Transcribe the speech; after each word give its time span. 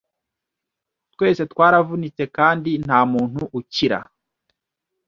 Twese 1.13 1.41
twaravunitse 1.51 2.23
kandi 2.37 2.71
ntamuntu 2.85 3.41
ukira 3.59 3.99